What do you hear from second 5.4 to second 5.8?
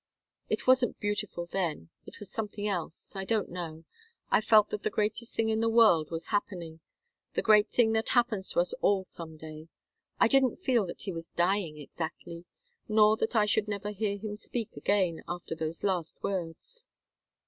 in the